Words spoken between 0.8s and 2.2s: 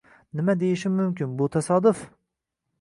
mumkin, bu tasodif!